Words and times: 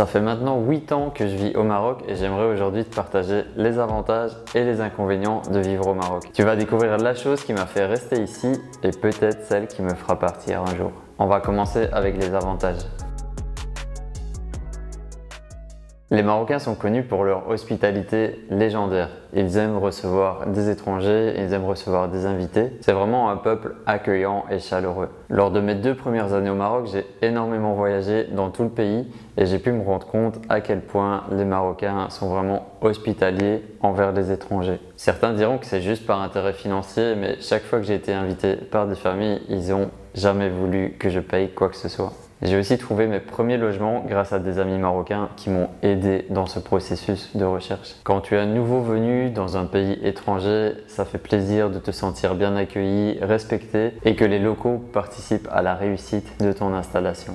Ça 0.00 0.06
fait 0.06 0.22
maintenant 0.22 0.58
8 0.62 0.92
ans 0.92 1.10
que 1.14 1.28
je 1.28 1.36
vis 1.36 1.54
au 1.56 1.62
Maroc 1.62 1.98
et 2.08 2.16
j'aimerais 2.16 2.46
aujourd'hui 2.46 2.86
te 2.86 2.94
partager 2.94 3.44
les 3.56 3.78
avantages 3.78 4.30
et 4.54 4.64
les 4.64 4.80
inconvénients 4.80 5.42
de 5.52 5.58
vivre 5.58 5.88
au 5.88 5.92
Maroc. 5.92 6.24
Tu 6.32 6.42
vas 6.42 6.56
découvrir 6.56 6.96
la 6.96 7.14
chose 7.14 7.44
qui 7.44 7.52
m'a 7.52 7.66
fait 7.66 7.84
rester 7.84 8.22
ici 8.22 8.50
et 8.82 8.92
peut-être 8.92 9.44
celle 9.44 9.66
qui 9.66 9.82
me 9.82 9.94
fera 9.94 10.18
partir 10.18 10.62
un 10.62 10.74
jour. 10.74 10.92
On 11.18 11.26
va 11.26 11.40
commencer 11.40 11.86
avec 11.92 12.16
les 12.16 12.32
avantages. 12.34 12.78
Les 16.12 16.24
Marocains 16.24 16.58
sont 16.58 16.74
connus 16.74 17.04
pour 17.04 17.22
leur 17.22 17.48
hospitalité 17.48 18.44
légendaire. 18.50 19.10
Ils 19.32 19.56
aiment 19.58 19.78
recevoir 19.78 20.48
des 20.48 20.68
étrangers, 20.68 21.34
ils 21.38 21.52
aiment 21.52 21.66
recevoir 21.66 22.08
des 22.08 22.26
invités. 22.26 22.72
C'est 22.80 22.90
vraiment 22.90 23.30
un 23.30 23.36
peuple 23.36 23.76
accueillant 23.86 24.44
et 24.50 24.58
chaleureux. 24.58 25.08
Lors 25.28 25.52
de 25.52 25.60
mes 25.60 25.76
deux 25.76 25.94
premières 25.94 26.32
années 26.32 26.50
au 26.50 26.56
Maroc, 26.56 26.88
j'ai 26.92 27.06
énormément 27.22 27.74
voyagé 27.74 28.24
dans 28.24 28.50
tout 28.50 28.64
le 28.64 28.70
pays 28.70 29.06
et 29.36 29.46
j'ai 29.46 29.60
pu 29.60 29.70
me 29.70 29.84
rendre 29.84 30.08
compte 30.08 30.40
à 30.48 30.60
quel 30.60 30.80
point 30.80 31.22
les 31.30 31.44
Marocains 31.44 32.10
sont 32.10 32.28
vraiment 32.28 32.66
hospitaliers 32.80 33.62
envers 33.80 34.10
les 34.10 34.32
étrangers. 34.32 34.80
Certains 34.96 35.32
diront 35.32 35.58
que 35.58 35.66
c'est 35.66 35.80
juste 35.80 36.06
par 36.06 36.20
intérêt 36.22 36.54
financier, 36.54 37.14
mais 37.14 37.36
chaque 37.40 37.62
fois 37.62 37.78
que 37.78 37.84
j'ai 37.84 37.94
été 37.94 38.12
invité 38.12 38.56
par 38.56 38.88
des 38.88 38.96
familles, 38.96 39.42
ils 39.48 39.72
ont 39.72 39.90
jamais 40.16 40.48
voulu 40.48 40.96
que 40.98 41.08
je 41.08 41.20
paye 41.20 41.50
quoi 41.50 41.68
que 41.68 41.76
ce 41.76 41.88
soit. 41.88 42.12
J'ai 42.42 42.56
aussi 42.56 42.78
trouvé 42.78 43.06
mes 43.06 43.20
premiers 43.20 43.58
logements 43.58 44.02
grâce 44.08 44.32
à 44.32 44.38
des 44.38 44.58
amis 44.58 44.78
marocains 44.78 45.28
qui 45.36 45.50
m'ont 45.50 45.68
aidé 45.82 46.24
dans 46.30 46.46
ce 46.46 46.58
processus 46.58 47.36
de 47.36 47.44
recherche. 47.44 47.96
Quand 48.02 48.22
tu 48.22 48.34
es 48.34 48.38
un 48.38 48.46
nouveau 48.46 48.80
venu 48.80 49.28
dans 49.28 49.58
un 49.58 49.66
pays 49.66 49.98
étranger, 50.02 50.72
ça 50.86 51.04
fait 51.04 51.18
plaisir 51.18 51.68
de 51.68 51.78
te 51.78 51.90
sentir 51.90 52.34
bien 52.34 52.56
accueilli, 52.56 53.18
respecté 53.20 53.92
et 54.06 54.16
que 54.16 54.24
les 54.24 54.38
locaux 54.38 54.78
participent 54.90 55.48
à 55.52 55.60
la 55.60 55.74
réussite 55.74 56.42
de 56.42 56.50
ton 56.52 56.72
installation. 56.72 57.34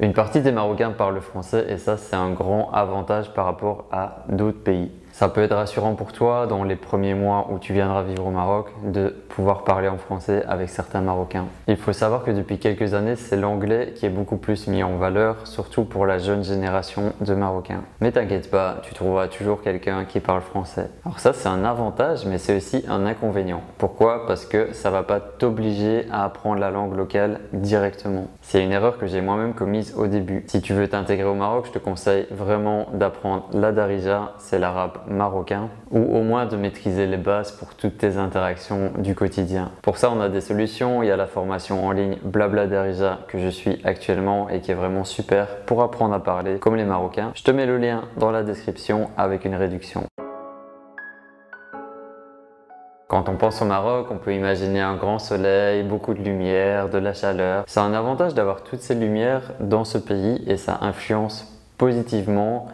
Une 0.00 0.12
partie 0.12 0.40
des 0.40 0.52
Marocains 0.52 0.90
parlent 0.90 1.20
français 1.20 1.66
et 1.68 1.76
ça 1.76 1.96
c'est 1.96 2.16
un 2.16 2.30
grand 2.30 2.72
avantage 2.72 3.32
par 3.34 3.44
rapport 3.44 3.86
à 3.92 4.24
d'autres 4.28 4.62
pays. 4.62 4.90
Ça 5.18 5.28
peut 5.28 5.42
être 5.42 5.56
rassurant 5.56 5.96
pour 5.96 6.12
toi 6.12 6.46
dans 6.46 6.62
les 6.62 6.76
premiers 6.76 7.14
mois 7.14 7.48
où 7.50 7.58
tu 7.58 7.72
viendras 7.72 8.04
vivre 8.04 8.24
au 8.24 8.30
Maroc 8.30 8.68
de 8.84 9.08
pouvoir 9.30 9.64
parler 9.64 9.88
en 9.88 9.98
français 9.98 10.44
avec 10.46 10.68
certains 10.68 11.00
Marocains. 11.00 11.46
Il 11.66 11.76
faut 11.76 11.92
savoir 11.92 12.22
que 12.22 12.30
depuis 12.30 12.60
quelques 12.60 12.94
années, 12.94 13.16
c'est 13.16 13.34
l'anglais 13.34 13.94
qui 13.96 14.06
est 14.06 14.10
beaucoup 14.10 14.36
plus 14.36 14.68
mis 14.68 14.84
en 14.84 14.96
valeur, 14.96 15.44
surtout 15.48 15.82
pour 15.82 16.06
la 16.06 16.18
jeune 16.18 16.44
génération 16.44 17.12
de 17.20 17.34
Marocains. 17.34 17.82
Mais 18.00 18.12
t'inquiète 18.12 18.48
pas, 18.48 18.76
tu 18.82 18.94
trouveras 18.94 19.26
toujours 19.26 19.60
quelqu'un 19.60 20.04
qui 20.04 20.20
parle 20.20 20.40
français. 20.40 20.88
Alors 21.04 21.18
ça, 21.18 21.32
c'est 21.32 21.48
un 21.48 21.64
avantage, 21.64 22.24
mais 22.24 22.38
c'est 22.38 22.56
aussi 22.56 22.84
un 22.88 23.04
inconvénient. 23.04 23.62
Pourquoi? 23.78 24.24
Parce 24.28 24.46
que 24.46 24.72
ça 24.72 24.90
va 24.90 25.02
pas 25.02 25.18
t'obliger 25.18 26.06
à 26.12 26.26
apprendre 26.26 26.60
la 26.60 26.70
langue 26.70 26.96
locale 26.96 27.40
directement. 27.52 28.28
C'est 28.40 28.62
une 28.62 28.70
erreur 28.70 28.98
que 28.98 29.08
j'ai 29.08 29.20
moi-même 29.20 29.54
commise 29.54 29.96
au 29.96 30.06
début. 30.06 30.44
Si 30.46 30.60
tu 30.60 30.74
veux 30.74 30.86
t'intégrer 30.86 31.28
au 31.28 31.34
Maroc, 31.34 31.66
je 31.66 31.72
te 31.72 31.80
conseille 31.80 32.28
vraiment 32.30 32.86
d'apprendre 32.92 33.48
la 33.52 33.72
darija, 33.72 34.34
c'est 34.38 34.60
l'arabe 34.60 34.92
marocain, 35.08 35.68
ou 35.90 35.98
au 35.98 36.22
moins 36.22 36.46
de 36.46 36.56
maîtriser 36.56 37.06
les 37.06 37.16
bases 37.16 37.52
pour 37.52 37.74
toutes 37.74 37.98
tes 37.98 38.16
interactions 38.16 38.92
du 38.98 39.14
quotidien. 39.14 39.70
Pour 39.82 39.96
ça, 39.96 40.10
on 40.10 40.20
a 40.20 40.28
des 40.28 40.40
solutions. 40.40 41.02
Il 41.02 41.06
y 41.06 41.10
a 41.10 41.16
la 41.16 41.26
formation 41.26 41.86
en 41.86 41.92
ligne 41.92 42.16
Blabla 42.22 42.66
Darija 42.66 43.18
que 43.28 43.38
je 43.38 43.48
suis 43.48 43.80
actuellement 43.84 44.48
et 44.48 44.60
qui 44.60 44.70
est 44.70 44.74
vraiment 44.74 45.04
super 45.04 45.46
pour 45.66 45.82
apprendre 45.82 46.14
à 46.14 46.22
parler 46.22 46.58
comme 46.58 46.76
les 46.76 46.84
Marocains. 46.84 47.32
Je 47.34 47.42
te 47.42 47.50
mets 47.50 47.66
le 47.66 47.78
lien 47.78 48.04
dans 48.16 48.30
la 48.30 48.42
description 48.42 49.10
avec 49.16 49.44
une 49.44 49.54
réduction. 49.54 50.04
Quand 53.08 53.30
on 53.30 53.36
pense 53.36 53.62
au 53.62 53.64
Maroc, 53.64 54.08
on 54.10 54.18
peut 54.18 54.34
imaginer 54.34 54.80
un 54.80 54.94
grand 54.96 55.18
soleil, 55.18 55.82
beaucoup 55.82 56.12
de 56.12 56.20
lumière, 56.20 56.90
de 56.90 56.98
la 56.98 57.14
chaleur. 57.14 57.64
C'est 57.66 57.80
un 57.80 57.94
avantage 57.94 58.34
d'avoir 58.34 58.62
toutes 58.62 58.80
ces 58.80 58.94
lumières 58.94 59.54
dans 59.60 59.84
ce 59.84 59.96
pays 59.96 60.44
et 60.46 60.58
ça 60.58 60.76
influence 60.82 61.58
positivement 61.78 62.68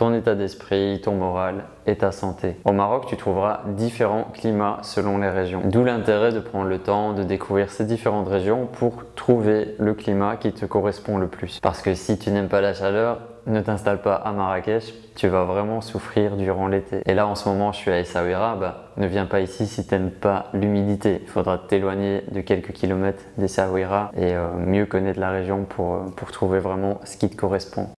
ton 0.00 0.14
état 0.14 0.34
d'esprit, 0.34 0.98
ton 1.04 1.14
moral 1.14 1.64
et 1.86 1.94
ta 1.94 2.10
santé. 2.10 2.56
Au 2.64 2.72
Maroc, 2.72 3.04
tu 3.06 3.18
trouveras 3.18 3.60
différents 3.76 4.24
climats 4.32 4.78
selon 4.80 5.18
les 5.18 5.28
régions. 5.28 5.60
D'où 5.66 5.84
l'intérêt 5.84 6.32
de 6.32 6.40
prendre 6.40 6.70
le 6.70 6.78
temps 6.78 7.12
de 7.12 7.22
découvrir 7.22 7.70
ces 7.70 7.84
différentes 7.84 8.26
régions 8.26 8.64
pour 8.64 9.02
trouver 9.14 9.74
le 9.78 9.92
climat 9.92 10.36
qui 10.36 10.52
te 10.52 10.64
correspond 10.64 11.18
le 11.18 11.26
plus. 11.26 11.60
Parce 11.60 11.82
que 11.82 11.92
si 11.92 12.18
tu 12.18 12.30
n'aimes 12.30 12.48
pas 12.48 12.62
la 12.62 12.72
chaleur, 12.72 13.18
ne 13.46 13.60
t'installe 13.60 14.00
pas 14.00 14.14
à 14.14 14.32
Marrakech, 14.32 14.94
tu 15.16 15.28
vas 15.28 15.44
vraiment 15.44 15.82
souffrir 15.82 16.38
durant 16.38 16.66
l'été. 16.66 17.02
Et 17.04 17.12
là, 17.12 17.26
en 17.26 17.34
ce 17.34 17.46
moment, 17.50 17.70
je 17.72 17.76
suis 17.76 17.90
à 17.90 18.00
Essaouira, 18.00 18.56
bah, 18.56 18.92
ne 18.96 19.06
viens 19.06 19.26
pas 19.26 19.40
ici 19.40 19.66
si 19.66 19.86
tu 19.86 19.94
n'aimes 19.94 20.12
pas 20.12 20.46
l'humidité. 20.54 21.18
Il 21.22 21.28
faudra 21.28 21.58
t'éloigner 21.58 22.24
de 22.32 22.40
quelques 22.40 22.72
kilomètres 22.72 23.24
d'Essaouira 23.36 24.12
et 24.16 24.34
euh, 24.34 24.48
mieux 24.56 24.86
connaître 24.86 25.20
la 25.20 25.30
région 25.30 25.64
pour, 25.64 25.94
euh, 25.94 25.98
pour 26.16 26.32
trouver 26.32 26.58
vraiment 26.58 27.00
ce 27.04 27.18
qui 27.18 27.28
te 27.28 27.36
correspond. 27.36 27.90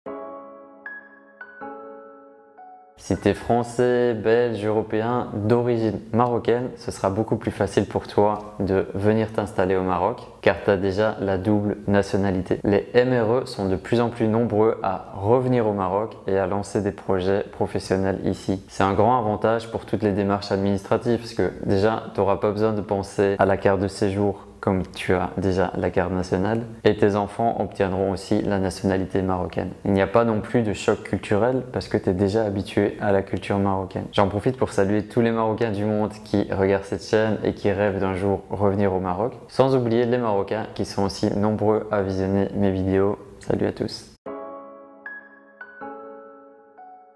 Si 3.02 3.16
tu 3.16 3.30
es 3.30 3.34
français, 3.34 4.14
belge, 4.14 4.64
européen, 4.64 5.26
d'origine 5.34 5.98
marocaine, 6.12 6.68
ce 6.76 6.92
sera 6.92 7.10
beaucoup 7.10 7.34
plus 7.34 7.50
facile 7.50 7.86
pour 7.86 8.06
toi 8.06 8.54
de 8.60 8.86
venir 8.94 9.32
t'installer 9.32 9.74
au 9.74 9.82
Maroc 9.82 10.20
car 10.40 10.54
tu 10.62 10.70
as 10.70 10.76
déjà 10.76 11.16
la 11.20 11.36
double 11.36 11.78
nationalité. 11.88 12.60
Les 12.62 12.86
MRE 13.04 13.48
sont 13.48 13.68
de 13.68 13.74
plus 13.74 14.00
en 14.00 14.08
plus 14.08 14.28
nombreux 14.28 14.78
à 14.84 15.06
revenir 15.16 15.66
au 15.66 15.72
Maroc 15.72 16.16
et 16.28 16.38
à 16.38 16.46
lancer 16.46 16.80
des 16.80 16.92
projets 16.92 17.44
professionnels 17.50 18.20
ici. 18.24 18.62
C'est 18.68 18.84
un 18.84 18.92
grand 18.92 19.19
avantage 19.19 19.69
pour 19.72 19.84
toutes 19.84 20.04
les 20.04 20.12
démarches 20.12 20.52
administratives 20.52 21.19
parce 21.19 21.34
que 21.34 21.50
déjà, 21.66 22.04
tu 22.14 22.20
n'auras 22.20 22.36
pas 22.36 22.52
besoin 22.52 22.72
de 22.72 22.82
penser 22.82 23.34
à 23.40 23.46
la 23.46 23.56
carte 23.56 23.80
de 23.80 23.88
séjour 23.88 24.46
comme 24.62 24.84
tu 24.86 25.12
as 25.12 25.30
déjà 25.36 25.72
la 25.76 25.90
carte 25.90 26.12
nationale, 26.12 26.62
et 26.84 26.96
tes 26.96 27.16
enfants 27.16 27.56
obtiendront 27.60 28.12
aussi 28.12 28.40
la 28.42 28.60
nationalité 28.60 29.20
marocaine. 29.20 29.70
Il 29.84 29.92
n'y 29.92 30.00
a 30.00 30.06
pas 30.06 30.24
non 30.24 30.40
plus 30.40 30.62
de 30.62 30.72
choc 30.72 31.02
culturel 31.02 31.64
parce 31.72 31.88
que 31.88 31.98
tu 31.98 32.10
es 32.10 32.14
déjà 32.14 32.44
habitué 32.44 32.96
à 33.00 33.10
la 33.10 33.22
culture 33.22 33.58
marocaine. 33.58 34.06
J'en 34.12 34.28
profite 34.28 34.56
pour 34.56 34.70
saluer 34.70 35.02
tous 35.02 35.20
les 35.20 35.32
Marocains 35.32 35.72
du 35.72 35.84
monde 35.84 36.12
qui 36.24 36.46
regardent 36.52 36.84
cette 36.84 37.04
chaîne 37.04 37.38
et 37.42 37.54
qui 37.54 37.72
rêvent 37.72 37.98
d'un 37.98 38.14
jour 38.14 38.42
revenir 38.50 38.94
au 38.94 39.00
Maroc, 39.00 39.32
sans 39.48 39.74
oublier 39.74 40.06
les 40.06 40.18
Marocains 40.18 40.68
qui 40.74 40.84
sont 40.84 41.02
aussi 41.02 41.36
nombreux 41.36 41.88
à 41.90 42.02
visionner 42.02 42.48
mes 42.54 42.70
vidéos. 42.70 43.18
Salut 43.40 43.66
à 43.66 43.72
tous 43.72 44.11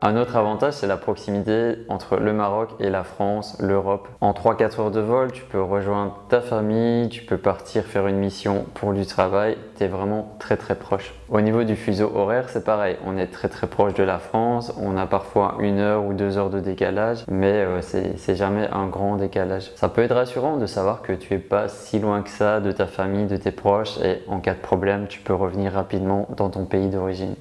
un 0.03 0.17
autre 0.17 0.37
avantage, 0.37 0.75
c'est 0.75 0.87
la 0.87 0.99
proximité 0.99 1.79
entre 1.89 2.17
le 2.17 2.35
Maroc 2.35 2.71
et 2.81 2.91
la 2.91 3.03
France, 3.03 3.57
l'Europe. 3.61 4.09
En 4.21 4.33
3-4 4.33 4.81
heures 4.81 4.91
de 4.91 5.01
vol, 5.01 5.33
tu 5.33 5.43
peux 5.45 5.63
rejoindre 5.63 6.21
ta 6.29 6.43
famille, 6.43 7.09
tu 7.09 7.23
peux 7.23 7.39
partir 7.39 7.85
faire 7.85 8.07
une 8.07 8.19
mission 8.19 8.67
pour 8.75 8.93
du 8.93 9.07
travail, 9.07 9.57
tu 9.77 9.85
es 9.85 9.89
vraiment 9.89 10.37
très 10.39 10.59
très 10.59 10.75
proche. 10.75 11.15
Au 11.31 11.41
niveau 11.41 11.65
du 11.65 11.77
fuseau 11.77 12.13
horaire, 12.15 12.51
c'est 12.51 12.65
pareil, 12.65 12.97
on 13.07 13.17
est 13.17 13.29
très 13.29 13.49
très 13.49 13.67
proche 13.67 13.95
de 13.95 14.03
la 14.03 14.19
France, 14.19 14.75
on 14.79 14.99
a 14.99 15.07
parfois 15.07 15.57
une 15.61 15.79
heure 15.79 16.05
ou 16.05 16.13
deux 16.13 16.37
heures 16.37 16.51
de 16.51 16.61
décalage, 16.61 17.25
mais 17.29 17.65
euh, 17.65 17.81
c'est 17.81 18.37
jamais 18.37 18.69
un 18.71 18.89
grand 18.89 19.17
décalage. 19.17 19.73
Ça 19.77 19.89
peut 19.89 20.03
être 20.03 20.15
rassurant 20.15 20.59
de 20.59 20.67
savoir 20.67 21.01
que 21.01 21.15
tu 21.15 21.33
es 21.35 21.39
pas 21.39 21.69
si 21.69 21.99
loin 21.99 22.21
que 22.21 22.31
ça 22.31 22.61
de 22.61 22.71
ta 22.71 22.87
famille, 22.87 23.27
de 23.27 23.39
tes 23.39 23.51
proches, 23.51 23.99
et 24.05 24.23
en 24.29 24.41
cas 24.41 24.55
de 24.55 24.61
problème, 24.61 25.07
tu 25.09 25.21
peux 25.21 25.35
revenir 25.35 25.73
rapidement 25.73 26.29
dans 26.37 26.51
ton 26.51 26.67
pays 26.67 26.89
d'origine. 26.89 27.35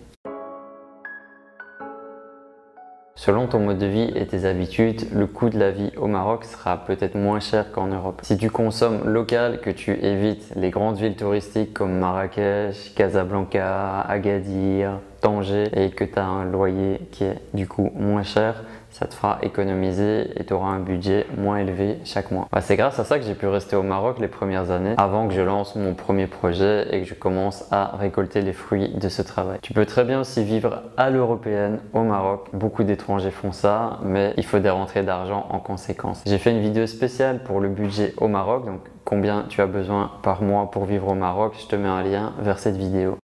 Selon 3.25 3.47
ton 3.47 3.58
mode 3.58 3.80
de 3.80 3.88
vie 3.88 4.12
et 4.13 4.28
tes 4.28 4.46
habitudes, 4.46 5.08
le 5.12 5.25
coût 5.25 5.50
de 5.50 5.58
la 5.58 5.72
vie 5.72 5.91
au 5.97 6.06
Maroc 6.06 6.46
sera 6.46 6.86
peut-être 6.86 7.16
moins 7.16 7.40
cher 7.40 7.72
qu'en 7.72 7.88
Europe. 7.88 8.19
Si 8.22 8.38
tu 8.38 8.52
consommes 8.52 9.09
local, 9.09 9.62
que 9.62 9.72
tu 9.72 9.94
évites 9.94 10.53
les 10.56 10.69
grandes 10.69 10.97
villes 10.97 11.16
touristiques 11.16 11.74
comme 11.74 11.97
Marrakech, 11.97 12.94
Casablanca, 12.94 14.02
Agadir, 14.02 15.00
Tanger 15.22 15.69
et 15.74 15.90
que 15.90 16.03
tu 16.03 16.19
as 16.19 16.24
un 16.28 16.46
loyer 16.46 17.00
qui 17.12 17.24
est 17.24 17.41
du 17.56 17.68
coup 17.68 17.90
moins 17.96 18.22
cher, 18.22 18.63
ça 18.97 19.07
te 19.07 19.13
fera 19.13 19.39
économiser 19.41 20.39
et 20.39 20.45
tu 20.45 20.53
auras 20.53 20.69
un 20.69 20.79
budget 20.79 21.25
moins 21.38 21.57
élevé 21.57 22.00
chaque 22.06 22.31
mois. 22.31 22.47
Bah, 22.53 22.61
c'est 22.61 22.78
grâce 22.78 22.97
à 22.97 23.03
ça 23.03 23.19
que 23.19 23.25
j'ai 23.25 23.33
pu 23.33 23.45
rester 23.45 23.75
au 23.75 23.83
Maroc 23.83 24.19
les 24.19 24.29
premières 24.29 24.72
années 24.72 24.94
avant 24.95 25.28
que 25.28 25.33
je 25.33 25.41
lance 25.41 25.75
mon 25.75 25.94
premier 25.95 26.28
projet 26.28 26.88
et 26.91 27.01
que 27.01 27.06
je 27.06 27.13
commence 27.13 27.66
à 27.72 27.97
récolter 27.97 28.41
les 28.41 28.53
fruits 28.53 28.94
de 28.95 29.09
ce 29.09 29.22
travail. 29.22 29.59
Tu 29.62 29.74
peux 29.74 29.86
très 29.86 30.06
bien 30.06 30.21
aussi 30.21 30.45
vivre 30.45 30.83
à 30.95 31.09
l'européenne 31.09 31.80
au 31.92 32.03
Maroc. 32.03 32.47
Beaucoup 32.53 32.83
d'étrangers 32.83 33.31
font 33.31 33.51
ça, 33.51 34.00
mais 34.01 34.33
il 34.38 34.45
faut 34.45 34.59
des 34.59 34.69
rentrées 34.69 35.03
d'argent 35.03 35.45
en 35.50 35.59
conséquence. 35.59 36.24
J'ai 36.25 36.38
fait 36.38 36.51
une 36.51 36.62
vidéo 36.62 36.88
spéciale 36.88 37.44
pour 37.44 37.59
le 37.59 37.68
budget 37.68 38.13
au 38.15 38.30
Maroc, 38.30 38.65
donc 38.65 38.80
combien 39.03 39.44
tu 39.50 39.59
as 39.62 39.68
besoin 39.68 40.12
par 40.24 40.42
mois 40.42 40.71
pour 40.71 40.86
vivre 40.86 41.09
au 41.09 41.15
Maroc. 41.15 41.56
Je 41.59 41.68
te 41.68 41.75
mets 41.75 41.89
un 41.89 42.01
lien 42.01 42.31
vers 42.39 42.59
cette 42.59 42.77
vidéo. 42.77 43.18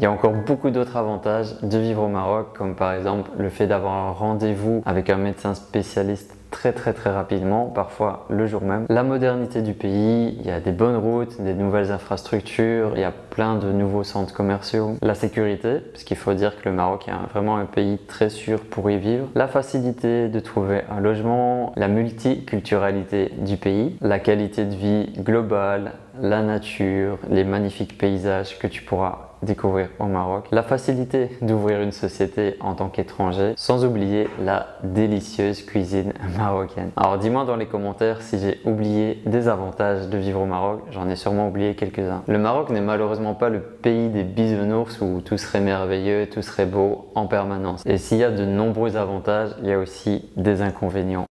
Il 0.00 0.04
y 0.04 0.06
a 0.06 0.10
encore 0.10 0.32
beaucoup 0.32 0.70
d'autres 0.70 0.96
avantages 0.96 1.60
de 1.62 1.76
vivre 1.76 2.04
au 2.04 2.08
Maroc, 2.08 2.56
comme 2.56 2.74
par 2.74 2.94
exemple 2.94 3.30
le 3.36 3.50
fait 3.50 3.66
d'avoir 3.66 3.92
un 3.92 4.12
rendez-vous 4.12 4.82
avec 4.86 5.10
un 5.10 5.18
médecin 5.18 5.52
spécialiste 5.52 6.34
très 6.50 6.72
très 6.72 6.94
très 6.94 7.10
rapidement, 7.10 7.66
parfois 7.66 8.24
le 8.30 8.46
jour 8.46 8.62
même. 8.62 8.86
La 8.88 9.02
modernité 9.02 9.60
du 9.60 9.74
pays, 9.74 10.38
il 10.40 10.46
y 10.46 10.50
a 10.50 10.58
des 10.58 10.72
bonnes 10.72 10.96
routes, 10.96 11.38
des 11.42 11.52
nouvelles 11.52 11.92
infrastructures, 11.92 12.92
il 12.94 13.02
y 13.02 13.04
a 13.04 13.12
plein 13.12 13.56
de 13.56 13.70
nouveaux 13.72 14.02
centres 14.02 14.32
commerciaux. 14.32 14.96
La 15.02 15.14
sécurité, 15.14 15.80
parce 15.92 16.04
qu'il 16.04 16.16
faut 16.16 16.32
dire 16.32 16.56
que 16.56 16.66
le 16.70 16.74
Maroc 16.74 17.06
est 17.06 17.32
vraiment 17.34 17.58
un 17.58 17.66
pays 17.66 17.98
très 18.08 18.30
sûr 18.30 18.60
pour 18.60 18.90
y 18.90 18.96
vivre. 18.96 19.26
La 19.34 19.48
facilité 19.48 20.28
de 20.28 20.40
trouver 20.40 20.80
un 20.90 21.00
logement, 21.00 21.74
la 21.76 21.88
multiculturalité 21.88 23.32
du 23.36 23.58
pays, 23.58 23.98
la 24.00 24.18
qualité 24.18 24.64
de 24.64 24.74
vie 24.74 25.12
globale, 25.18 25.92
la 26.18 26.40
nature, 26.40 27.18
les 27.28 27.44
magnifiques 27.44 27.98
paysages 27.98 28.58
que 28.58 28.66
tu 28.66 28.80
pourras 28.82 29.29
découvrir 29.42 29.88
au 29.98 30.06
Maroc, 30.06 30.46
la 30.52 30.62
facilité 30.62 31.30
d'ouvrir 31.42 31.80
une 31.80 31.92
société 31.92 32.56
en 32.60 32.74
tant 32.74 32.88
qu'étranger, 32.88 33.54
sans 33.56 33.84
oublier 33.84 34.28
la 34.42 34.78
délicieuse 34.82 35.62
cuisine 35.62 36.12
marocaine. 36.36 36.90
Alors 36.96 37.18
dis-moi 37.18 37.44
dans 37.44 37.56
les 37.56 37.66
commentaires 37.66 38.22
si 38.22 38.38
j'ai 38.38 38.60
oublié 38.64 39.22
des 39.26 39.48
avantages 39.48 40.08
de 40.08 40.18
vivre 40.18 40.42
au 40.42 40.46
Maroc, 40.46 40.82
j'en 40.90 41.08
ai 41.08 41.16
sûrement 41.16 41.48
oublié 41.48 41.74
quelques-uns. 41.74 42.22
Le 42.26 42.38
Maroc 42.38 42.70
n'est 42.70 42.80
malheureusement 42.80 43.34
pas 43.34 43.48
le 43.48 43.60
pays 43.60 44.08
des 44.08 44.24
bisounours 44.24 45.00
où 45.00 45.20
tout 45.20 45.38
serait 45.38 45.60
merveilleux, 45.60 46.28
tout 46.28 46.42
serait 46.42 46.66
beau 46.66 47.06
en 47.14 47.26
permanence. 47.26 47.82
Et 47.86 47.98
s'il 47.98 48.18
y 48.18 48.24
a 48.24 48.30
de 48.30 48.44
nombreux 48.44 48.96
avantages, 48.96 49.50
il 49.62 49.68
y 49.68 49.72
a 49.72 49.78
aussi 49.78 50.30
des 50.36 50.62
inconvénients 50.62 51.26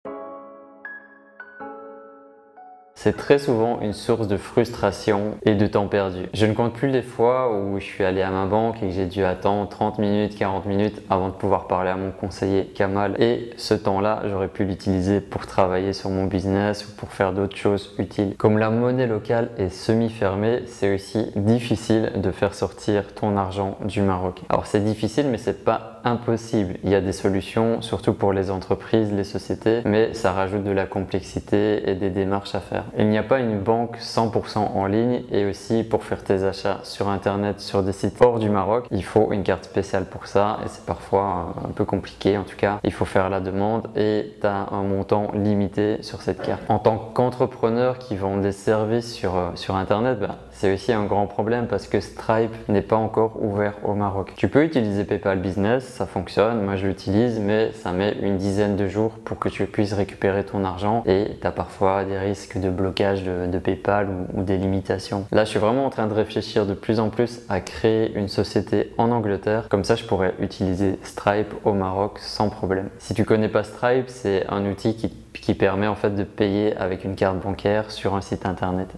c'est 3.01 3.15
très 3.15 3.39
souvent 3.39 3.79
une 3.79 3.93
source 3.93 4.27
de 4.27 4.35
frustration 4.35 5.37
et 5.45 5.55
de 5.55 5.67
temps 5.67 5.87
perdu. 5.87 6.27
Je 6.33 6.45
ne 6.45 6.51
compte 6.51 6.73
plus 6.73 6.89
les 6.89 7.01
fois 7.01 7.49
où 7.57 7.79
je 7.79 7.85
suis 7.85 8.03
allé 8.03 8.21
à 8.21 8.29
ma 8.29 8.45
banque 8.45 8.83
et 8.83 8.87
que 8.87 8.91
j'ai 8.91 9.05
dû 9.05 9.23
attendre 9.23 9.69
30 9.69 9.99
minutes, 9.99 10.37
40 10.37 10.65
minutes 10.65 11.01
avant 11.09 11.29
de 11.29 11.33
pouvoir 11.33 11.67
parler 11.67 11.91
à 11.91 11.95
mon 11.95 12.11
conseiller 12.11 12.65
Kamal. 12.65 13.15
Et 13.17 13.51
ce 13.55 13.73
temps-là, 13.73 14.23
j'aurais 14.25 14.49
pu 14.49 14.65
l'utiliser 14.65 15.21
pour 15.21 15.47
travailler 15.47 15.93
sur 15.93 16.09
mon 16.09 16.25
business 16.25 16.85
ou 16.89 16.91
pour 16.97 17.13
faire 17.13 17.31
d'autres 17.31 17.55
choses 17.55 17.95
utiles. 17.99 18.35
Comme 18.37 18.57
la 18.57 18.69
monnaie 18.69 19.07
locale 19.07 19.51
est 19.57 19.69
semi-fermée, 19.69 20.63
c'est 20.65 20.93
aussi 20.93 21.31
difficile 21.37 22.11
de 22.17 22.31
faire 22.31 22.53
sortir 22.53 23.13
ton 23.13 23.37
argent 23.37 23.77
du 23.85 24.01
Maroc. 24.01 24.41
Alors 24.49 24.65
c'est 24.65 24.83
difficile, 24.83 25.27
mais 25.31 25.37
c'est 25.37 25.63
pas 25.63 25.98
impossible. 26.03 26.75
Il 26.83 26.89
y 26.89 26.95
a 26.95 27.01
des 27.01 27.11
solutions, 27.11 27.81
surtout 27.81 28.13
pour 28.13 28.33
les 28.33 28.51
entreprises, 28.51 29.11
les 29.11 29.23
sociétés, 29.23 29.81
mais 29.85 30.13
ça 30.13 30.31
rajoute 30.31 30.63
de 30.63 30.71
la 30.71 30.85
complexité 30.85 31.89
et 31.89 31.95
des 31.95 32.09
démarches 32.09 32.55
à 32.55 32.59
faire. 32.59 32.85
Il 32.97 33.09
n'y 33.09 33.17
a 33.17 33.23
pas 33.23 33.39
une 33.39 33.59
banque 33.59 33.97
100% 33.97 34.57
en 34.57 34.85
ligne 34.85 35.23
et 35.31 35.45
aussi 35.45 35.83
pour 35.83 36.03
faire 36.03 36.23
tes 36.23 36.43
achats 36.43 36.79
sur 36.83 37.09
internet 37.09 37.59
sur 37.59 37.83
des 37.83 37.91
sites 37.91 38.21
hors 38.21 38.39
du 38.39 38.49
Maroc, 38.49 38.85
il 38.91 39.03
faut 39.03 39.31
une 39.31 39.43
carte 39.43 39.65
spéciale 39.65 40.05
pour 40.05 40.27
ça 40.27 40.59
et 40.63 40.67
c'est 40.67 40.85
parfois 40.85 41.53
un 41.63 41.71
peu 41.71 41.85
compliqué 41.85 42.37
en 42.37 42.43
tout 42.43 42.57
cas. 42.57 42.79
Il 42.83 42.93
faut 42.93 43.05
faire 43.05 43.29
la 43.29 43.39
demande 43.39 43.87
et 43.95 44.35
tu 44.39 44.47
as 44.47 44.67
un 44.71 44.83
montant 44.83 45.31
limité 45.33 46.01
sur 46.01 46.21
cette 46.21 46.41
carte. 46.41 46.61
En 46.69 46.79
tant 46.79 46.97
qu'entrepreneur 46.97 47.97
qui 47.97 48.15
vend 48.15 48.37
des 48.37 48.51
services 48.51 49.13
sur, 49.13 49.35
euh, 49.35 49.49
sur 49.55 49.75
internet, 49.75 50.19
ben, 50.19 50.35
c'est 50.51 50.73
aussi 50.73 50.91
un 50.91 51.05
grand 51.05 51.27
problème 51.27 51.67
parce 51.67 51.87
que 51.87 51.99
Stripe 51.99 52.53
n'est 52.67 52.81
pas 52.81 52.97
encore 52.97 53.41
ouvert 53.41 53.75
au 53.85 53.93
Maroc. 53.93 54.33
Tu 54.35 54.49
peux 54.49 54.63
utiliser 54.63 55.05
PayPal 55.05 55.39
Business, 55.39 55.88
ça 55.89 56.05
fonctionne, 56.05 56.61
moi 56.61 56.75
je 56.75 56.87
l'utilise, 56.87 57.39
mais 57.39 57.71
ça 57.73 57.91
met 57.91 58.15
une 58.21 58.37
dizaine 58.37 58.75
de 58.75 58.87
jours 58.87 59.11
pour 59.25 59.39
que 59.39 59.49
tu 59.49 59.65
puisses 59.65 59.93
récupérer 59.93 60.43
ton 60.43 60.63
argent 60.63 61.03
et 61.05 61.37
tu 61.39 61.47
as 61.47 61.51
parfois 61.51 62.03
des 62.05 62.17
risques 62.17 62.59
de 62.59 62.69
blocage 62.69 63.23
de, 63.23 63.59
PayPal 63.59 64.07
ou, 64.33 64.43
des 64.43 64.57
limitations. 64.57 65.25
Là, 65.31 65.43
je 65.43 65.49
suis 65.49 65.59
vraiment 65.59 65.85
en 65.85 65.89
train 65.89 66.07
de 66.07 66.13
réfléchir 66.13 66.65
de 66.65 66.73
plus 66.73 66.99
en 66.99 67.09
plus 67.09 67.41
à 67.49 67.61
créer 67.61 68.13
une 68.13 68.27
société 68.27 68.93
en 68.97 69.11
Angleterre, 69.11 69.67
comme 69.69 69.83
ça 69.83 69.95
je 69.95 70.05
pourrais 70.05 70.33
utiliser 70.39 70.97
Stripe 71.03 71.53
au 71.65 71.73
Maroc 71.73 72.19
sans 72.19 72.49
problème. 72.49 72.89
Si 72.99 73.13
tu 73.13 73.25
connais 73.25 73.49
pas 73.49 73.63
Stripe, 73.63 74.07
c'est 74.07 74.45
un 74.47 74.65
outil 74.65 74.95
qui 74.95 75.53
permet 75.53 75.87
en 75.87 75.95
fait 75.95 76.11
de 76.11 76.23
payer 76.23 76.75
avec 76.77 77.03
une 77.03 77.15
carte 77.15 77.39
bancaire 77.39 77.91
sur 77.91 78.15
un 78.15 78.21
site 78.21 78.45
internet. 78.45 78.89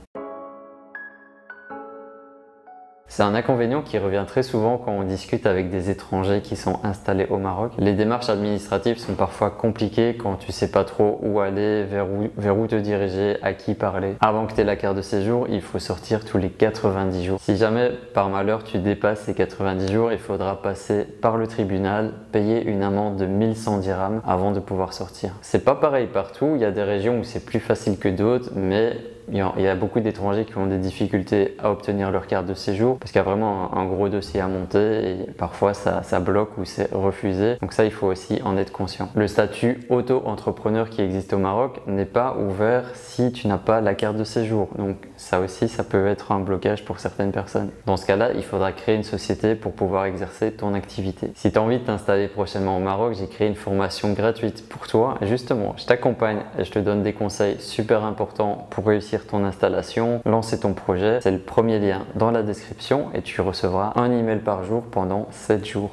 C'est 3.14 3.24
un 3.24 3.36
inconvénient 3.36 3.82
qui 3.82 3.98
revient 3.98 4.24
très 4.26 4.42
souvent 4.42 4.78
quand 4.78 4.94
on 4.94 5.04
discute 5.04 5.46
avec 5.46 5.70
des 5.70 5.90
étrangers 5.90 6.40
qui 6.40 6.56
sont 6.56 6.80
installés 6.86 7.28
au 7.30 7.40
Maroc. 7.40 7.74
Les 7.78 7.92
démarches 7.92 8.30
administratives 8.30 9.00
sont 9.00 9.16
parfois 9.16 9.50
compliquées 9.50 10.16
quand 10.16 10.36
tu 10.36 10.54
sais 10.54 10.72
pas 10.72 10.86
trop 10.86 11.20
où 11.22 11.42
aller, 11.42 11.84
vers 11.84 12.08
où, 12.10 12.30
vers 12.38 12.58
où 12.58 12.68
te 12.68 12.76
diriger, 12.76 13.36
à 13.42 13.52
qui 13.52 13.74
parler. 13.74 14.16
Avant 14.22 14.48
que 14.48 14.54
tu 14.54 14.62
aies 14.62 14.64
la 14.64 14.78
carte 14.78 14.96
de 14.96 15.02
séjour, 15.02 15.46
il 15.50 15.60
faut 15.60 15.78
sortir 15.78 16.24
tous 16.24 16.38
les 16.38 16.50
90 16.50 17.26
jours. 17.26 17.40
Si 17.42 17.58
jamais 17.58 17.92
par 18.14 18.30
malheur 18.30 18.64
tu 18.64 18.78
dépasses 18.78 19.24
ces 19.24 19.34
90 19.34 19.92
jours, 19.92 20.14
il 20.14 20.18
faudra 20.18 20.62
passer 20.62 21.04
par 21.04 21.36
le 21.36 21.48
tribunal, 21.48 22.14
payer 22.32 22.64
une 22.64 22.82
amende 22.82 23.18
de 23.18 23.26
1100 23.26 23.80
dirhams 23.80 24.22
avant 24.26 24.54
de 24.54 24.62
pouvoir 24.62 24.94
sortir. 24.94 25.32
C'est 25.42 25.66
pas 25.66 25.76
pareil 25.76 26.08
partout, 26.08 26.54
il 26.56 26.62
y 26.62 26.66
a 26.66 26.72
des 26.72 26.84
régions 26.84 27.20
où 27.20 27.26
c'est 27.26 27.44
plus 27.44 27.60
facile 27.60 28.00
que 28.00 28.08
d'autres, 28.08 28.52
mais 28.56 28.96
il 29.32 29.64
y 29.64 29.68
a 29.68 29.76
beaucoup 29.76 30.00
d'étrangers 30.00 30.46
qui 30.46 30.58
ont 30.58 30.68
des 30.68 30.78
difficultés 30.78 31.56
à 31.60 31.72
obtenir 31.72 32.12
leur 32.12 32.28
carte 32.28 32.46
de 32.46 32.54
séjour 32.54 32.98
parce 32.98 33.12
qu'il 33.12 33.20
y 33.20 33.22
a 33.22 33.28
vraiment 33.28 33.76
un, 33.76 33.86
gros 33.86 34.10
dossier 34.10 34.42
à 34.42 34.48
monter 34.48 35.12
et 35.12 35.32
parfois 35.38 35.74
ça, 35.74 36.02
bloque 36.20 36.58
ou 36.58 36.66
c'est 36.66 36.92
refusé. 36.94 37.56
Donc 37.62 37.74
ça, 37.74 37.86
il 37.86 37.92
faut 37.92 38.08
aussi 38.08 38.42
en 38.44 38.58
être 38.58 38.72
conscient. 38.72 39.10
Le 39.16 39.28
statut 39.28 39.80
auto-entrepreneur 39.90 40.90
qui 40.90 41.02
existe 41.02 41.34
au 41.34 41.38
Maroc 41.38 41.82
n'est 41.88 42.06
pas 42.06 42.38
ouvert 42.38 42.92
si 42.94 43.32
tu 43.32 43.48
n'as 43.48 43.58
pas 43.58 43.82
la 43.82 43.96
carte 43.96 44.18
de 44.18 44.24
séjour. 44.24 44.70
Donc 44.78 44.98
ça 45.18 45.40
aussi, 45.40 45.68
ça 45.68 45.84
peut 45.84 46.08
être 46.08 46.32
un 46.32 46.40
blocage 46.40 46.86
pour 46.86 47.00
certaines 47.00 47.32
personnes. 47.32 47.70
Dans 47.86 47.98
ce 47.98 48.06
cas-là, 48.06 48.32
il 48.36 48.44
faudra 48.44 48.72
créer 48.72 48.96
une 48.96 49.04
société 49.04 49.56
pour 49.56 49.74
pouvoir 49.74 50.06
exercer 50.06 50.52
ton 50.52 50.74
activité. 50.74 51.32
Si 51.36 51.52
tu 51.52 51.58
as 51.58 51.62
envie 51.62 51.80
de 51.80 51.86
t'installer 51.86 52.28
prochainement 52.28 52.78
au 52.78 52.82
Maroc, 52.82 53.16
j'ai 53.18 53.28
créé 53.28 53.48
une 53.48 53.56
formation 53.56 54.14
gratuite 54.14 54.68
pour 54.68 54.88
toi. 54.88 55.16
Justement, 55.22 55.74
je 55.78 55.86
t'accompagne 55.86 56.40
et 56.58 56.64
je 56.64 56.72
te 56.72 56.80
donne 56.80 57.04
des 57.04 57.14
conseils 57.14 57.60
super 57.60 58.04
importants 58.04 58.68
pour 58.70 58.86
réussir 58.86 59.21
ton 59.28 59.44
installation, 59.44 60.22
lancer 60.26 60.60
ton 60.60 60.74
projet. 60.74 61.20
C'est 61.22 61.32
le 61.32 61.40
premier 61.40 61.80
lien 61.80 62.06
dans 62.16 62.32
la 62.32 62.44
description 62.44 63.10
et 63.14 63.22
tu 63.22 63.42
recevras 63.42 63.94
un 63.96 64.12
email 64.12 64.40
par 64.40 64.64
jour 64.64 64.84
pendant 64.84 65.28
7 65.32 65.66
jours. 65.66 65.92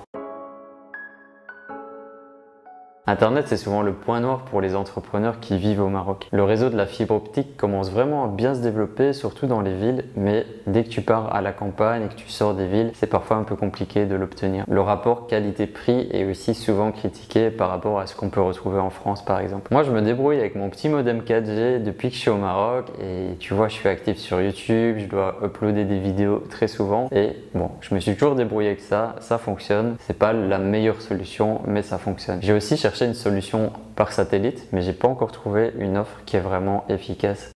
Internet, 3.09 3.47
c'est 3.49 3.57
souvent 3.57 3.81
le 3.81 3.95
point 3.95 4.21
noir 4.21 4.41
pour 4.41 4.61
les 4.61 4.77
entrepreneurs 4.77 5.41
qui 5.41 5.57
vivent 5.57 5.81
au 5.81 5.89
Maroc. 5.89 6.29
Le 6.31 6.45
réseau 6.45 6.69
de 6.69 6.77
la 6.77 6.85
fibre 6.85 7.15
optique 7.15 7.57
commence 7.57 7.91
vraiment 7.91 8.25
à 8.25 8.29
bien 8.29 8.55
se 8.55 8.61
développer, 8.61 9.15
surtout 9.15 9.47
dans 9.47 9.63
les 9.63 9.73
villes, 9.73 10.05
mais 10.15 10.45
dès 10.67 10.85
que 10.85 10.91
tu 10.91 11.01
pars 11.01 11.35
à 11.35 11.41
la 11.41 11.53
campagne 11.53 12.03
et 12.03 12.09
que 12.09 12.21
tu 12.21 12.29
sors 12.29 12.53
des 12.53 12.67
villes, 12.67 12.91
c'est 12.93 13.07
parfois 13.07 13.39
un 13.39 13.45
peu 13.45 13.57
compliqué 13.57 14.05
de 14.05 14.15
l'obtenir. 14.15 14.65
Le 14.69 14.83
rapport 14.83 15.27
qualité-prix 15.27 16.11
est 16.13 16.27
aussi 16.27 16.53
souvent 16.53 16.93
critiqué 16.93 17.49
par 17.49 17.71
rapport 17.71 17.99
à 17.99 18.07
ce 18.07 18.15
qu'on 18.15 18.29
peut 18.29 18.43
retrouver 18.43 18.79
en 18.79 18.91
France, 18.91 19.25
par 19.25 19.41
exemple. 19.41 19.73
Moi, 19.73 19.85
je 19.85 19.91
me 19.91 20.03
débrouille 20.03 20.39
avec 20.39 20.55
mon 20.55 20.69
petit 20.69 20.91
modem 20.91 21.21
4G 21.21 21.83
depuis 21.83 22.11
que 22.11 22.15
je 22.15 22.21
suis 22.21 22.31
au 22.31 22.37
Maroc 22.37 22.89
et 23.03 23.39
tu 23.39 23.55
vois, 23.55 23.69
je 23.69 23.75
suis 23.75 23.89
actif 23.89 24.19
sur 24.19 24.39
YouTube, 24.39 24.99
je 24.99 25.07
dois 25.07 25.39
uploader 25.43 25.87
des 25.87 25.99
vidéos 25.99 26.43
très 26.51 26.69
souvent 26.69 27.09
et 27.11 27.31
bon, 27.55 27.71
je 27.81 27.95
me 27.95 28.01
suis 28.01 28.15
toujours 28.17 28.35
débrouillé 28.35 28.69
avec 28.69 28.81
ça, 28.81 29.17
ça 29.21 29.39
fonctionne. 29.39 29.97
C'est 30.01 30.19
pas 30.19 30.35
la 30.35 30.59
meilleure 30.59 31.01
solution, 31.01 31.63
mais 31.67 31.81
ça 31.81 31.97
fonctionne. 31.97 32.41
J'ai 32.43 32.53
aussi 32.53 32.77
cherché 32.77 32.98
une 33.07 33.15
solution 33.15 33.73
par 33.97 34.13
satellite, 34.13 34.69
mais 34.73 34.83
j'ai 34.83 34.93
pas 34.93 35.09
encore 35.09 35.33
trouvé 35.33 35.73
une 35.79 35.97
offre 35.97 36.21
qui 36.27 36.37
est 36.37 36.41
vraiment 36.41 36.85
efficace. 36.89 37.53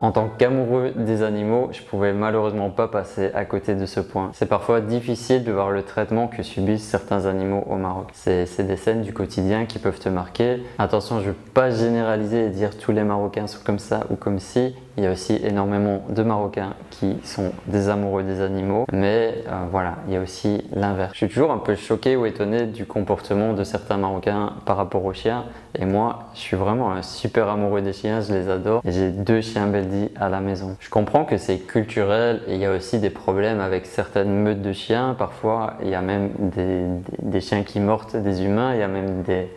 En 0.00 0.12
tant 0.12 0.28
qu'amoureux 0.28 0.92
des 0.94 1.22
animaux, 1.22 1.70
je 1.72 1.80
pouvais 1.82 2.12
malheureusement 2.12 2.68
pas 2.70 2.86
passer 2.86 3.30
à 3.34 3.46
côté 3.46 3.74
de 3.74 3.86
ce 3.86 3.98
point. 3.98 4.30
C'est 4.34 4.46
parfois 4.46 4.82
difficile 4.82 5.42
de 5.42 5.50
voir 5.50 5.70
le 5.70 5.82
traitement 5.82 6.28
que 6.28 6.42
subissent 6.42 6.86
certains 6.86 7.24
animaux 7.24 7.64
au 7.66 7.76
Maroc. 7.76 8.10
C'est 8.12 8.66
des 8.66 8.76
scènes 8.76 9.00
du 9.00 9.14
quotidien 9.14 9.64
qui 9.64 9.78
peuvent 9.78 9.98
te 9.98 10.10
marquer. 10.10 10.62
Attention, 10.78 11.20
je 11.20 11.28
veux 11.28 11.36
pas 11.54 11.70
généraliser 11.70 12.44
et 12.44 12.50
dire 12.50 12.76
tous 12.76 12.92
les 12.92 13.04
Marocains 13.04 13.46
sont 13.46 13.64
comme 13.64 13.78
ça 13.78 14.06
ou 14.10 14.16
comme 14.16 14.38
si. 14.38 14.76
Il 14.96 15.04
y 15.04 15.06
a 15.06 15.12
aussi 15.12 15.38
énormément 15.44 16.02
de 16.08 16.22
Marocains 16.22 16.74
qui 16.90 17.18
sont 17.22 17.52
des 17.66 17.88
amoureux 17.90 18.22
des 18.22 18.40
animaux, 18.40 18.86
mais 18.92 19.44
euh, 19.46 19.66
voilà, 19.70 19.96
il 20.08 20.14
y 20.14 20.16
a 20.16 20.20
aussi 20.20 20.64
l'inverse. 20.72 21.12
Je 21.12 21.18
suis 21.18 21.28
toujours 21.28 21.52
un 21.52 21.58
peu 21.58 21.74
choqué 21.74 22.16
ou 22.16 22.24
étonné 22.24 22.66
du 22.66 22.86
comportement 22.86 23.52
de 23.52 23.62
certains 23.62 23.98
Marocains 23.98 24.54
par 24.64 24.78
rapport 24.78 25.04
aux 25.04 25.12
chiens. 25.12 25.44
Et 25.78 25.84
moi, 25.84 26.30
je 26.34 26.40
suis 26.40 26.56
vraiment 26.56 26.92
un 26.92 27.02
super 27.02 27.48
amoureux 27.48 27.82
des 27.82 27.92
chiens, 27.92 28.22
je 28.22 28.32
les 28.32 28.48
adore. 28.48 28.80
Et 28.86 28.92
j'ai 28.92 29.10
deux 29.10 29.42
chiens 29.42 29.66
Beldi 29.66 30.08
à 30.18 30.30
la 30.30 30.40
maison. 30.40 30.76
Je 30.80 30.88
comprends 30.88 31.24
que 31.24 31.36
c'est 31.36 31.58
culturel 31.58 32.40
et 32.48 32.54
il 32.54 32.60
y 32.60 32.64
a 32.64 32.72
aussi 32.72 32.98
des 32.98 33.10
problèmes 33.10 33.60
avec 33.60 33.84
certaines 33.84 34.32
meutes 34.32 34.62
de 34.62 34.72
chiens. 34.72 35.14
Parfois, 35.18 35.74
il 35.82 35.90
y 35.90 35.94
a 35.94 36.00
même 36.00 36.30
des, 36.38 36.84
des 37.20 37.40
chiens 37.42 37.64
qui 37.64 37.80
mordent 37.80 38.16
des 38.16 38.44
humains, 38.44 38.72
il 38.72 38.80
y 38.80 38.82
a 38.82 38.88
même 38.88 39.22
des 39.22 39.48